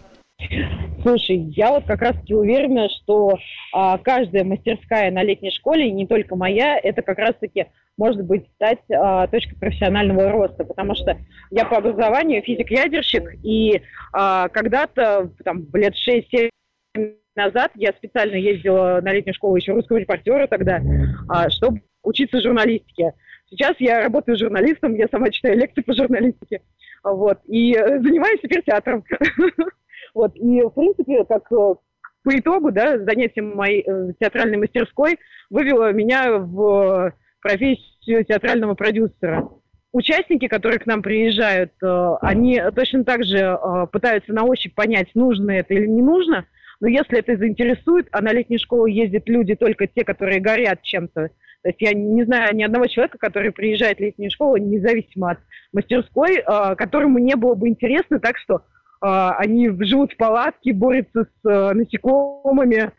Слушай, 1.02 1.38
я 1.56 1.72
вот 1.72 1.86
как 1.86 2.02
раз-таки 2.02 2.34
уверена, 2.34 2.90
что 2.90 3.38
а, 3.74 3.98
каждая 3.98 4.44
мастерская 4.44 5.12
на 5.12 5.24
летней 5.24 5.52
школе, 5.52 5.92
не 5.92 6.06
только 6.08 6.36
моя, 6.36 6.78
это 6.78 7.02
как 7.02 7.18
раз-таки 7.18 7.68
может 7.98 8.24
быть 8.26 8.46
стать 8.56 8.80
а, 8.92 9.28
точкой 9.28 9.56
профессионального 9.56 10.32
роста, 10.32 10.64
потому 10.66 10.96
что 10.96 11.18
я 11.52 11.66
по 11.66 11.78
образованию 11.78 12.42
физик-ядерщик, 12.44 13.24
и 13.44 13.82
а, 14.14 14.50
когда-то, 14.50 15.32
там, 15.44 15.68
лет 15.74 15.94
6-7 16.08 16.50
назад 17.36 17.72
я 17.76 17.92
специально 17.94 18.36
ездила 18.36 19.00
на 19.02 19.14
летнюю 19.14 19.36
школу 19.36 19.56
еще 19.56 19.74
русского 19.74 19.98
репортера 19.98 20.48
тогда, 20.48 20.82
а, 21.30 21.50
чтобы 21.50 21.82
учиться 22.04 22.42
журналистике. 22.42 23.14
Сейчас 23.50 23.76
я 23.80 24.02
работаю 24.02 24.38
журналистом, 24.38 24.96
я 24.96 25.08
сама 25.10 25.30
читаю 25.30 25.58
лекции 25.58 25.82
по 25.82 25.94
журналистике, 25.94 26.62
вот, 27.04 27.40
и 27.46 27.74
занимаюсь 27.74 28.42
теперь 28.42 28.64
театром. 28.64 29.04
Вот, 30.18 30.36
и, 30.36 30.64
в 30.64 30.72
принципе, 30.72 31.24
как 31.26 31.44
э, 31.52 31.76
по 32.24 32.40
итогу, 32.40 32.72
да, 32.72 32.98
занятие 32.98 33.44
моей 33.44 33.84
э, 33.86 34.14
театральной 34.20 34.58
мастерской 34.58 35.20
вывело 35.52 35.94
меня 35.94 36.40
в 36.40 37.14
профессию 37.40 38.26
театрального 38.26 38.74
продюсера. 38.74 39.48
Участники, 39.92 40.48
которые 40.48 40.80
к 40.80 40.88
нам 40.88 41.04
приезжают, 41.04 41.72
э, 41.84 42.16
они 42.22 42.60
точно 42.76 43.04
так 43.04 43.24
же 43.26 43.60
пытаются 43.92 44.34
на 44.34 44.44
ощупь 44.44 44.74
понять, 44.74 45.10
нужно 45.14 45.52
это 45.52 45.76
или 45.76 45.86
не 45.86 46.02
нужно, 46.02 46.48
но 46.80 46.88
если 46.88 47.20
это 47.20 47.38
заинтересует, 47.38 48.08
а 48.12 48.24
на 48.24 48.34
летнюю 48.34 48.60
школу 48.60 48.88
ездят 48.88 49.30
люди 49.30 49.54
только 49.54 49.86
те, 49.86 50.04
которые 50.04 50.40
горят 50.40 50.82
чем-то, 50.82 51.30
то 51.62 51.70
есть 51.70 51.80
я 51.80 51.94
не 51.94 52.24
знаю 52.24 52.56
ни 52.56 52.64
одного 52.64 52.88
человека, 52.88 53.20
который 53.20 53.52
приезжает 53.52 54.00
в 54.00 54.02
летнюю 54.02 54.32
школу, 54.32 54.58
независимо 54.58 55.32
от 55.32 55.40
мастерской, 55.74 56.42
которому 56.76 57.20
не 57.20 57.36
было 57.36 57.54
бы 57.54 57.68
интересно, 57.68 58.20
так 58.20 58.38
что 58.38 58.64
они 59.02 59.70
живут 59.86 60.14
в 60.14 60.18
палатке, 60.18 60.74
борются 60.74 61.24
с 61.26 61.50
э, 61.50 61.74
насекомыми, 61.74 62.92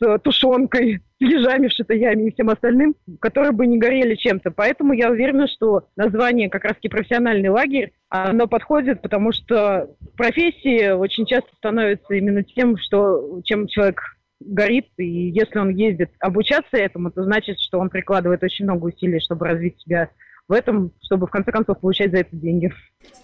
с 0.00 0.18
тушенкой, 0.20 1.00
с 1.18 1.20
ежами 1.20 1.68
в 1.68 1.72
шитаями 1.72 2.28
и 2.28 2.32
всем 2.32 2.50
остальным, 2.50 2.94
которые 3.20 3.52
бы 3.52 3.66
не 3.66 3.78
горели 3.78 4.14
чем-то. 4.14 4.50
Поэтому 4.50 4.92
я 4.92 5.10
уверена, 5.10 5.48
что 5.48 5.88
название 5.96 6.48
как 6.48 6.64
раз-таки 6.64 6.88
профессиональный 6.88 7.48
лагерь, 7.48 7.92
оно 8.08 8.46
подходит, 8.46 9.02
потому 9.02 9.32
что 9.32 9.90
профессии 10.16 10.90
очень 10.90 11.26
часто 11.26 11.48
становится 11.56 12.14
именно 12.14 12.44
тем, 12.44 12.76
что, 12.76 13.40
чем 13.44 13.66
человек 13.66 14.00
горит, 14.40 14.86
и 14.98 15.04
если 15.30 15.58
он 15.58 15.70
ездит 15.70 16.10
обучаться 16.20 16.76
этому, 16.76 17.10
то 17.10 17.24
значит, 17.24 17.58
что 17.58 17.80
он 17.80 17.90
прикладывает 17.90 18.42
очень 18.42 18.64
много 18.64 18.86
усилий, 18.86 19.20
чтобы 19.20 19.46
развить 19.46 19.80
себя 19.80 20.10
в 20.48 20.52
этом, 20.52 20.92
чтобы 21.02 21.26
в 21.26 21.30
конце 21.30 21.52
концов 21.52 21.78
получать 21.78 22.10
за 22.10 22.18
это 22.18 22.34
деньги. 22.34 22.72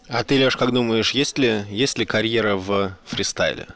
А 0.09 0.23
ты, 0.25 0.39
Леш, 0.39 0.57
как 0.57 0.73
думаешь, 0.73 1.13
есть 1.13 1.39
ли, 1.39 1.63
есть 1.71 1.99
ли 1.99 2.05
карьера 2.05 2.57
в 2.57 2.91
фристайле? 3.05 3.67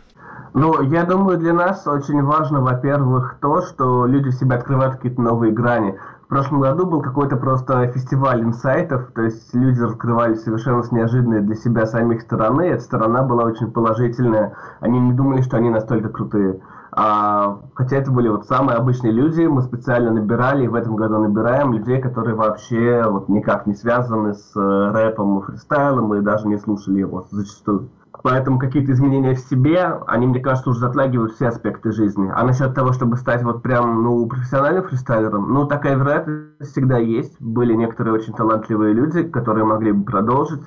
Ну, 0.54 0.82
я 0.90 1.04
думаю, 1.04 1.38
для 1.38 1.52
нас 1.52 1.86
очень 1.86 2.22
важно, 2.22 2.60
во-первых, 2.60 3.38
то, 3.40 3.62
что 3.62 4.06
люди 4.06 4.30
в 4.30 4.34
себя 4.34 4.56
открывают 4.56 4.96
какие-то 4.96 5.20
новые 5.20 5.52
грани. 5.52 5.94
В 6.24 6.28
прошлом 6.28 6.60
году 6.60 6.84
был 6.84 7.00
какой-то 7.00 7.36
просто 7.36 7.90
фестиваль 7.92 8.42
инсайтов, 8.42 9.10
то 9.14 9.22
есть 9.22 9.54
люди 9.54 9.80
раскрывали 9.80 10.34
совершенно 10.34 10.82
с 10.82 10.92
неожиданной 10.92 11.40
для 11.40 11.54
себя 11.54 11.86
самих 11.86 12.20
стороны. 12.22 12.62
Эта 12.62 12.82
сторона 12.82 13.22
была 13.22 13.44
очень 13.44 13.70
положительная. 13.70 14.54
Они 14.80 14.98
не 14.98 15.12
думали, 15.12 15.40
что 15.40 15.56
они 15.56 15.70
настолько 15.70 16.10
крутые. 16.10 16.60
А, 17.00 17.60
хотя 17.74 17.98
это 17.98 18.10
были 18.10 18.28
вот 18.28 18.46
самые 18.46 18.76
обычные 18.76 19.12
люди, 19.12 19.42
мы 19.42 19.62
специально 19.62 20.10
набирали, 20.10 20.64
и 20.64 20.68
в 20.68 20.74
этом 20.74 20.96
году 20.96 21.18
набираем 21.18 21.72
людей, 21.72 22.00
которые 22.00 22.34
вообще 22.34 23.04
вот 23.06 23.28
никак 23.28 23.68
не 23.68 23.74
связаны 23.74 24.34
с 24.34 24.56
э, 24.56 24.90
рэпом 24.90 25.38
и 25.38 25.42
фристайлом, 25.42 26.12
и 26.14 26.22
даже 26.22 26.48
не 26.48 26.56
слушали 26.56 26.98
его 26.98 27.24
зачастую. 27.30 27.88
Поэтому 28.24 28.58
какие-то 28.58 28.90
изменения 28.90 29.34
в 29.34 29.38
себе, 29.38 29.96
они, 30.08 30.26
мне 30.26 30.40
кажется, 30.40 30.70
уже 30.70 30.80
затрагивают 30.80 31.34
все 31.34 31.46
аспекты 31.46 31.92
жизни. 31.92 32.32
А 32.34 32.42
насчет 32.42 32.74
того, 32.74 32.92
чтобы 32.92 33.16
стать 33.16 33.44
вот 33.44 33.62
прям, 33.62 34.02
ну, 34.02 34.26
профессиональным 34.26 34.82
фристайлером, 34.82 35.54
ну, 35.54 35.66
такая 35.66 35.94
вероятность 35.94 36.72
всегда 36.72 36.98
есть. 36.98 37.40
Были 37.40 37.74
некоторые 37.74 38.14
очень 38.14 38.32
талантливые 38.32 38.92
люди, 38.92 39.22
которые 39.22 39.64
могли 39.64 39.92
бы 39.92 40.04
продолжить. 40.04 40.62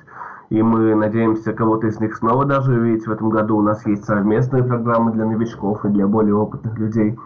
И 0.52 0.60
мы 0.60 0.94
надеемся 0.94 1.54
кого-то 1.54 1.86
из 1.86 1.98
них 1.98 2.14
снова 2.14 2.44
даже 2.44 2.72
увидеть 2.72 3.06
в 3.06 3.10
этом 3.10 3.30
году. 3.30 3.56
У 3.56 3.62
нас 3.62 3.86
есть 3.86 4.04
совместные 4.04 4.62
программы 4.62 5.10
для 5.12 5.24
новичков 5.24 5.82
и 5.86 5.88
для 5.88 6.06
более 6.06 6.34
опытных 6.34 6.78
людей. 6.78 7.18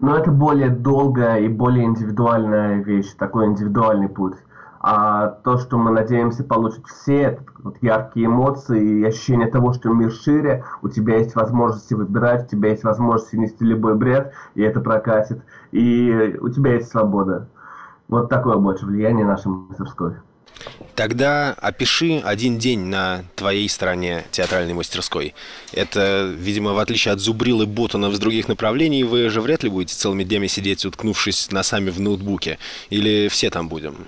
Но 0.00 0.18
это 0.18 0.30
более 0.30 0.68
долгая 0.68 1.40
и 1.40 1.48
более 1.48 1.86
индивидуальная 1.86 2.82
вещь, 2.82 3.14
такой 3.14 3.46
индивидуальный 3.46 4.10
путь. 4.10 4.34
А 4.80 5.28
то, 5.28 5.56
что 5.56 5.78
мы 5.78 5.92
надеемся 5.92 6.44
получить 6.44 6.86
все, 6.86 7.38
вот 7.62 7.78
яркие 7.80 8.26
эмоции 8.26 9.00
и 9.00 9.04
ощущение 9.06 9.46
того, 9.46 9.72
что 9.72 9.88
мир 9.88 10.12
шире, 10.12 10.64
у 10.82 10.90
тебя 10.90 11.16
есть 11.16 11.34
возможности 11.36 11.94
выбирать, 11.94 12.44
у 12.44 12.48
тебя 12.48 12.68
есть 12.68 12.84
возможности 12.84 13.36
нести 13.36 13.64
любой 13.64 13.94
бред, 13.94 14.34
и 14.54 14.60
это 14.60 14.82
прокатит, 14.82 15.40
и 15.72 16.36
у 16.38 16.50
тебя 16.50 16.74
есть 16.74 16.90
свобода. 16.90 17.48
Вот 18.08 18.28
такое 18.28 18.56
больше 18.58 18.84
влияние 18.84 19.24
нашей 19.24 19.46
мастерской. 19.46 20.16
Тогда 20.94 21.54
опиши 21.60 22.22
один 22.24 22.58
день 22.58 22.86
на 22.86 23.22
твоей 23.34 23.68
стороне 23.68 24.24
театральной 24.30 24.74
мастерской. 24.74 25.34
Это, 25.72 26.32
видимо, 26.36 26.72
в 26.72 26.78
отличие 26.78 27.12
от 27.12 27.20
Зубрил 27.20 27.62
и 27.62 27.66
Ботанов 27.66 28.14
с 28.14 28.18
других 28.18 28.48
направлений, 28.48 29.02
вы 29.02 29.28
же 29.28 29.40
вряд 29.40 29.64
ли 29.64 29.70
будете 29.70 29.94
целыми 29.94 30.22
днями 30.22 30.46
сидеть, 30.46 30.84
уткнувшись 30.84 31.50
носами 31.50 31.90
в 31.90 32.00
ноутбуке. 32.00 32.58
Или 32.90 33.28
все 33.28 33.50
там 33.50 33.68
будем? 33.68 34.06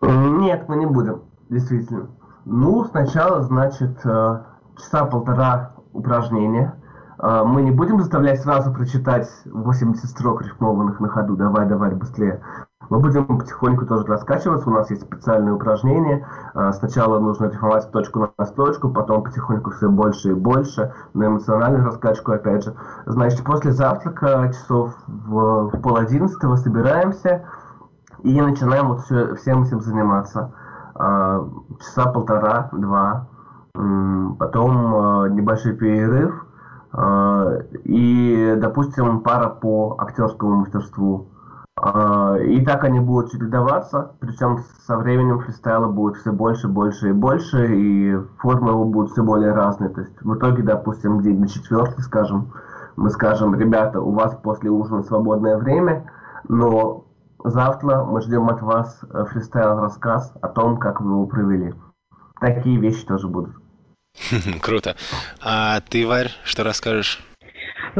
Нет, 0.00 0.64
мы 0.68 0.76
не 0.76 0.86
будем, 0.86 1.22
действительно. 1.50 2.10
Ну, 2.46 2.84
сначала, 2.86 3.42
значит, 3.42 3.98
э, 4.04 4.44
часа 4.78 5.04
полтора 5.04 5.74
упражнения. 5.92 6.74
Э, 7.18 7.42
мы 7.44 7.62
не 7.62 7.70
будем 7.70 8.00
заставлять 8.00 8.40
сразу 8.40 8.72
прочитать 8.72 9.28
80 9.44 10.08
строк 10.08 10.42
рифмованных 10.42 11.00
на 11.00 11.08
ходу. 11.08 11.36
Давай, 11.36 11.68
давай, 11.68 11.94
быстрее. 11.94 12.40
Мы 12.90 12.98
будем 12.98 13.24
потихоньку 13.24 13.86
тоже 13.86 14.04
раскачиваться, 14.04 14.68
у 14.68 14.72
нас 14.72 14.90
есть 14.90 15.02
специальные 15.02 15.54
упражнения. 15.54 16.26
А, 16.54 16.72
сначала 16.72 17.20
нужно 17.20 17.46
рифмовать 17.46 17.88
точку 17.92 18.28
на 18.36 18.46
точку, 18.46 18.90
потом 18.90 19.22
потихоньку 19.22 19.70
все 19.70 19.88
больше 19.88 20.30
и 20.30 20.34
больше, 20.34 20.92
на 21.14 21.26
эмоциональную 21.28 21.84
раскачку 21.84 22.32
опять 22.32 22.64
же. 22.64 22.74
Значит, 23.06 23.44
после 23.44 23.70
завтрака 23.70 24.48
часов 24.52 24.92
в, 25.06 25.70
в 25.70 25.80
пол 25.80 25.98
одиннадцатого 25.98 26.56
собираемся 26.56 27.44
и 28.24 28.40
начинаем 28.40 28.88
вот 28.88 29.02
все, 29.02 29.36
всем 29.36 29.62
этим 29.62 29.80
заниматься. 29.80 30.52
А, 30.96 31.48
часа 31.78 32.10
полтора-два, 32.10 33.28
потом 33.72 34.94
а, 34.94 35.28
небольшой 35.28 35.74
перерыв 35.74 36.44
и, 37.84 38.56
допустим, 38.58 39.20
пара 39.20 39.48
по 39.48 39.94
актерскому 40.00 40.56
мастерству 40.56 41.28
и 41.82 42.64
так 42.64 42.84
они 42.84 43.00
будут 43.00 43.32
чередоваться, 43.32 44.12
причем 44.20 44.64
со 44.86 44.98
временем 44.98 45.40
фристайла 45.40 45.86
будет 45.86 46.16
все 46.16 46.30
больше, 46.30 46.68
больше 46.68 47.08
и 47.08 47.12
больше, 47.12 47.74
и 47.74 48.16
формы 48.38 48.72
его 48.72 48.84
будут 48.84 49.12
все 49.12 49.22
более 49.22 49.52
разные. 49.52 49.88
То 49.88 50.02
есть 50.02 50.20
в 50.20 50.34
итоге, 50.34 50.62
допустим, 50.62 51.18
где 51.18 51.30
на 51.30 51.48
четвертый, 51.48 52.02
скажем, 52.02 52.52
мы 52.96 53.08
скажем, 53.10 53.54
ребята, 53.54 54.00
у 54.00 54.12
вас 54.12 54.36
после 54.42 54.68
ужина 54.68 55.02
свободное 55.02 55.56
время, 55.56 56.10
но 56.48 57.06
завтра 57.44 58.04
мы 58.04 58.20
ждем 58.20 58.48
от 58.48 58.60
вас 58.60 59.00
э, 59.02 59.24
фристайл-рассказ 59.30 60.34
о 60.42 60.48
том, 60.48 60.76
как 60.76 61.00
вы 61.00 61.12
его 61.12 61.26
провели. 61.26 61.74
Такие 62.40 62.78
вещи 62.78 63.06
тоже 63.06 63.26
будут. 63.26 63.54
Круто. 64.62 64.96
А 65.42 65.80
ты, 65.80 66.06
Варь, 66.06 66.30
что 66.44 66.62
расскажешь? 66.64 67.24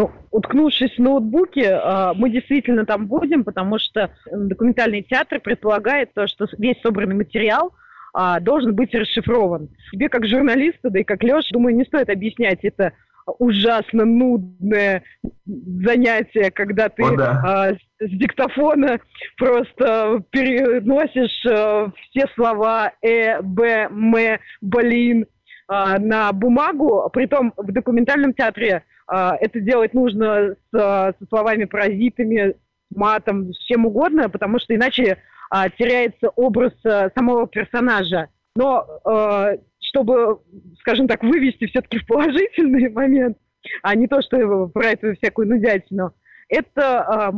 Ну, 0.01 0.11
уткнувшись 0.31 0.97
в 0.97 1.03
ноутбуке, 1.03 1.73
а, 1.75 2.15
мы 2.15 2.31
действительно 2.31 2.87
там 2.87 3.07
будем, 3.07 3.45
потому 3.45 3.79
что 3.79 4.11
документальный 4.33 5.03
театр 5.03 5.41
предполагает 5.41 6.15
то, 6.15 6.27
что 6.27 6.47
весь 6.57 6.81
собранный 6.81 7.17
материал 7.17 7.75
а, 8.15 8.41
должен 8.41 8.75
быть 8.75 8.95
расшифрован. 8.95 9.69
Тебе 9.93 10.09
как 10.09 10.27
журналисту, 10.27 10.89
да 10.89 11.01
и 11.01 11.05
как 11.05 11.23
Леша, 11.23 11.49
думаю, 11.53 11.77
не 11.77 11.85
стоит 11.85 12.09
объяснять 12.09 12.61
это 12.63 12.95
ужасно 13.39 14.07
нудное 14.07 15.03
занятие, 15.45 16.51
когда 16.51 16.89
ты 16.89 17.03
О, 17.03 17.17
да. 17.17 17.43
а, 17.45 17.73
с 17.75 18.11
диктофона 18.11 19.01
просто 19.37 20.25
переносишь 20.31 21.45
а, 21.47 21.93
все 22.09 22.27
слова 22.37 22.91
э, 23.03 23.43
б, 23.43 23.87
м, 23.91 24.15
блин 24.63 25.27
а, 25.69 25.99
на 25.99 26.33
бумагу. 26.33 27.11
Притом 27.13 27.53
в 27.59 27.71
документальном 27.71 28.33
театре 28.33 28.83
это 29.11 29.61
делать 29.61 29.93
нужно 29.93 30.55
с, 30.55 30.73
со 30.73 31.27
словами-паразитами, 31.29 32.55
матом, 32.95 33.53
с 33.53 33.59
чем 33.65 33.87
угодно, 33.87 34.29
потому 34.29 34.59
что 34.59 34.75
иначе 34.75 35.19
а, 35.51 35.69
теряется 35.69 36.29
образ 36.31 36.73
а, 36.85 37.11
самого 37.17 37.47
персонажа. 37.47 38.29
Но 38.57 38.87
а, 39.05 39.53
чтобы, 39.81 40.41
скажем 40.81 41.09
так, 41.09 41.23
вывести 41.23 41.67
все-таки 41.67 41.99
в 41.99 42.07
положительный 42.07 42.89
момент, 42.93 43.39
а 43.83 43.95
не 43.95 44.07
то, 44.07 44.23
что 44.23 44.69
про 44.69 44.91
эту 44.91 45.15
всякую 45.17 45.49
нудятину, 45.49 46.15
это 46.49 47.01
а, 47.01 47.35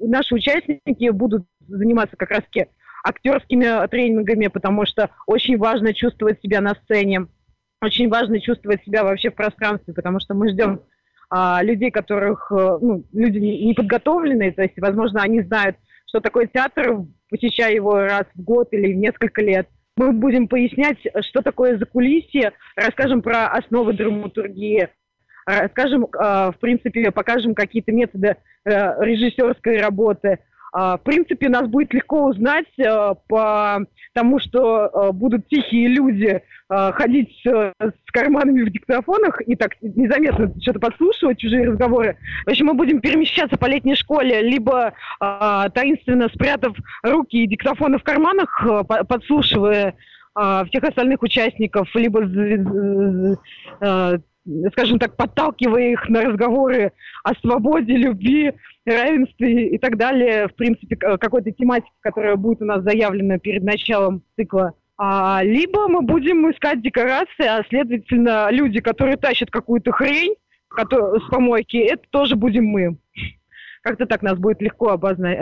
наши 0.00 0.34
участники 0.34 1.10
будут 1.10 1.46
заниматься 1.66 2.16
как 2.16 2.30
раз-таки 2.30 2.66
актерскими 3.02 3.86
тренингами, 3.88 4.46
потому 4.46 4.86
что 4.86 5.10
очень 5.26 5.58
важно 5.58 5.92
чувствовать 5.92 6.40
себя 6.40 6.60
на 6.60 6.74
сцене, 6.74 7.26
очень 7.82 8.08
важно 8.08 8.40
чувствовать 8.40 8.82
себя 8.84 9.04
вообще 9.04 9.30
в 9.30 9.34
пространстве, 9.34 9.92
потому 9.92 10.20
что 10.20 10.34
мы 10.34 10.48
ждем 10.50 10.80
а, 11.36 11.64
людей, 11.64 11.90
которых, 11.90 12.46
э, 12.52 12.78
ну, 12.80 13.04
люди 13.12 13.38
неподготовленные, 13.38 14.52
то 14.52 14.62
есть, 14.62 14.74
возможно, 14.76 15.20
они 15.20 15.42
знают, 15.42 15.74
что 16.06 16.20
такое 16.20 16.46
театр, 16.46 16.98
посещая 17.28 17.74
его 17.74 17.96
раз 17.96 18.26
в 18.36 18.40
год 18.44 18.68
или 18.70 18.92
несколько 18.92 19.42
лет. 19.42 19.68
Мы 19.96 20.12
будем 20.12 20.46
пояснять, 20.46 20.98
что 21.22 21.42
такое 21.42 21.76
закулисье, 21.76 22.52
расскажем 22.76 23.20
про 23.20 23.48
основы 23.48 23.94
драматургии, 23.94 24.88
расскажем, 25.44 26.06
а, 26.16 26.52
в 26.52 26.58
принципе, 26.60 27.10
покажем 27.10 27.56
какие-то 27.56 27.90
методы 27.90 28.36
э, 28.64 28.70
режиссерской 29.04 29.80
работы– 29.80 30.38
в 30.74 31.00
принципе, 31.04 31.48
нас 31.48 31.68
будет 31.68 31.94
легко 31.94 32.24
узнать 32.24 32.66
э, 32.78 33.14
по 33.28 33.78
тому, 34.12 34.40
что 34.40 34.86
э, 34.86 35.12
будут 35.12 35.46
тихие 35.46 35.86
люди 35.86 36.42
э, 36.68 36.92
ходить 36.92 37.40
с 37.44 38.10
карманами 38.12 38.62
в 38.62 38.72
диктофонах 38.72 39.40
и 39.46 39.54
так 39.54 39.70
незаметно 39.80 40.52
что-то 40.60 40.80
подслушивать, 40.80 41.38
чужие 41.38 41.68
разговоры. 41.68 42.16
В 42.44 42.50
общем, 42.50 42.66
мы 42.66 42.74
будем 42.74 43.00
перемещаться 43.00 43.56
по 43.56 43.66
летней 43.66 43.94
школе, 43.94 44.42
либо 44.42 44.94
таинственно 45.20 46.28
спрятав 46.28 46.76
руки 47.04 47.36
и 47.36 47.46
диктофоны 47.46 47.98
в 47.98 48.02
карманах, 48.02 48.66
подслушивая 49.08 49.94
всех 50.34 50.82
остальных 50.82 51.22
участников, 51.22 51.88
либо 51.94 52.20
скажем 54.72 54.98
так, 54.98 55.16
подталкивая 55.16 55.92
их 55.92 56.08
на 56.08 56.22
разговоры 56.22 56.92
о 57.22 57.34
свободе, 57.34 57.96
любви, 57.96 58.52
равенстве 58.84 59.68
и 59.68 59.78
так 59.78 59.96
далее, 59.96 60.48
в 60.48 60.54
принципе, 60.54 60.96
какой-то 60.96 61.50
тематики, 61.52 61.92
которая 62.00 62.36
будет 62.36 62.62
у 62.62 62.66
нас 62.66 62.82
заявлена 62.82 63.38
перед 63.38 63.62
началом 63.62 64.22
цикла. 64.36 64.74
А, 64.96 65.40
либо 65.42 65.88
мы 65.88 66.02
будем 66.02 66.50
искать 66.50 66.82
декорации, 66.82 67.46
а 67.46 67.64
следовательно, 67.68 68.48
люди, 68.50 68.80
которые 68.80 69.16
тащат 69.16 69.50
какую-то 69.50 69.90
хрень 69.92 70.34
который, 70.74 71.20
с 71.20 71.28
помойки, 71.28 71.76
это 71.76 72.02
тоже 72.10 72.36
будем 72.36 72.66
мы. 72.66 72.98
Как-то 73.82 74.06
так 74.06 74.22
нас 74.22 74.38
будет 74.38 74.60
легко 74.60 74.88
обознать. 74.90 75.40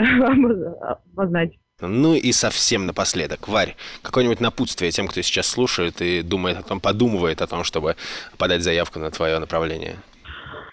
Ну 1.81 2.15
и 2.15 2.33
совсем 2.33 2.87
напоследок, 2.87 3.49
Варь, 3.49 3.75
какое-нибудь 4.03 4.41
напутствие 4.41 4.91
тем, 4.93 5.09
кто 5.09 5.21
сейчас 5.23 5.49
слушает 5.49 6.01
и 6.01 6.23
думает 6.23 6.59
о 6.59 6.63
том, 6.63 6.81
подумывает 6.81 7.43
о 7.43 7.47
том, 7.47 7.65
чтобы 7.65 7.97
подать 8.39 8.63
заявку 8.63 9.01
на 9.01 9.11
твое 9.11 9.39
направление? 9.39 9.97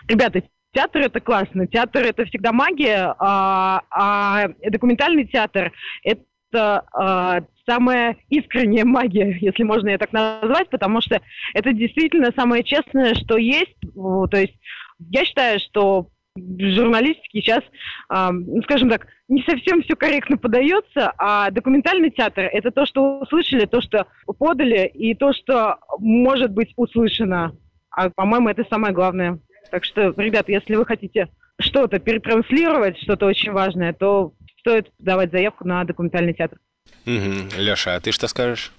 Ребята, 0.07 0.43
театр 0.71 1.01
это 1.01 1.19
классно, 1.19 1.65
театр 1.67 2.03
это 2.03 2.25
всегда 2.25 2.51
магия, 2.51 3.15
а, 3.17 3.81
а 3.89 4.49
документальный 4.69 5.25
театр 5.25 5.71
это 6.03 6.85
а, 6.93 7.41
самая 7.65 8.17
искренняя 8.29 8.85
магия, 8.85 9.37
если 9.41 9.63
можно 9.63 9.89
ее 9.89 9.97
так 9.97 10.13
назвать, 10.13 10.69
потому 10.69 11.01
что 11.01 11.21
это 11.53 11.73
действительно 11.73 12.31
самое 12.35 12.63
честное, 12.63 13.15
что 13.15 13.37
есть. 13.37 13.75
То 13.93 14.37
есть 14.37 14.55
я 14.99 15.25
считаю, 15.25 15.59
что 15.59 16.07
журналистике 16.75 17.41
сейчас, 17.41 17.63
э, 18.09 18.29
скажем 18.63 18.89
так, 18.89 19.07
не 19.27 19.43
совсем 19.43 19.81
все 19.83 19.95
корректно 19.95 20.37
подается, 20.37 21.13
а 21.17 21.51
документальный 21.51 22.09
театр– 22.09 22.49
это 22.53 22.71
то, 22.71 22.85
что 22.85 23.19
услышали, 23.19 23.65
то, 23.65 23.81
что 23.81 24.07
подали, 24.37 24.87
и 24.87 25.13
то, 25.13 25.33
что 25.33 25.77
может 25.99 26.51
быть 26.51 26.73
услышано. 26.75 27.55
А, 27.91 28.09
по-моему, 28.09 28.49
это 28.49 28.65
самое 28.69 28.93
главное. 28.93 29.39
Так 29.71 29.85
что, 29.85 30.13
ребята, 30.17 30.51
если 30.51 30.75
вы 30.75 30.85
хотите 30.85 31.29
что-то 31.59 31.99
перетранслировать, 31.99 32.97
что-то 32.99 33.25
очень 33.25 33.51
важное, 33.51 33.93
то 33.93 34.33
стоит 34.59 34.91
давать 34.99 35.31
заявку 35.31 35.67
на 35.67 35.83
документальный 35.83 36.33
театр. 36.33 36.59
Угу. 37.05 37.59
Леша, 37.59 37.95
а 37.95 37.99
ты 37.99 38.11
что 38.11 38.27
скажешь? 38.27 38.71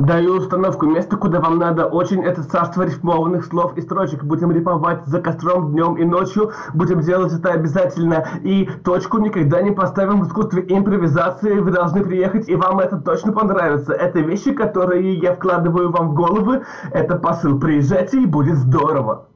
Даю 0.00 0.36
установку. 0.36 0.86
Место, 0.86 1.16
куда 1.16 1.40
вам 1.40 1.58
надо. 1.58 1.86
Очень 1.86 2.22
это 2.22 2.42
царство 2.42 2.82
рифмованных 2.82 3.44
слов 3.46 3.76
и 3.76 3.80
строчек. 3.80 4.24
Будем 4.24 4.52
рифмовать 4.52 5.06
за 5.06 5.20
костром 5.20 5.72
днем 5.72 5.96
и 5.96 6.04
ночью. 6.04 6.52
Будем 6.74 7.00
делать 7.00 7.32
это 7.32 7.52
обязательно. 7.52 8.26
И 8.42 8.68
точку 8.84 9.18
никогда 9.18 9.62
не 9.62 9.70
поставим 9.70 10.22
в 10.22 10.28
искусстве 10.28 10.64
импровизации. 10.68 11.58
Вы 11.58 11.70
должны 11.70 12.04
приехать, 12.04 12.48
и 12.48 12.56
вам 12.56 12.80
это 12.80 12.98
точно 12.98 13.32
понравится. 13.32 13.92
Это 13.92 14.20
вещи, 14.20 14.52
которые 14.52 15.14
я 15.14 15.34
вкладываю 15.34 15.90
вам 15.90 16.10
в 16.10 16.14
головы. 16.14 16.64
Это 16.92 17.16
посыл. 17.16 17.58
Приезжайте, 17.58 18.22
и 18.22 18.26
будет 18.26 18.56
здорово. 18.56 19.26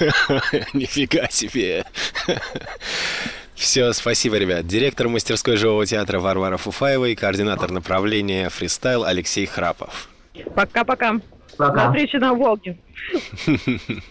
Нифига 0.72 1.28
себе. 1.30 1.84
Все, 3.58 3.92
спасибо, 3.92 4.36
ребят. 4.36 4.66
Директор 4.68 5.08
мастерской 5.08 5.56
живого 5.56 5.84
театра 5.84 6.20
Варвара 6.20 6.56
Фуфаева 6.56 7.06
и 7.06 7.16
координатор 7.16 7.72
направления 7.72 8.48
фристайл 8.50 9.04
Алексей 9.04 9.46
Храпов. 9.46 10.08
Пока-пока. 10.54 11.20
До 11.58 11.88
встречи 11.88 12.16
на 12.16 12.34
Волге. 12.34 12.78